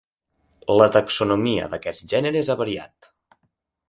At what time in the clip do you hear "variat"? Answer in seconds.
2.63-3.11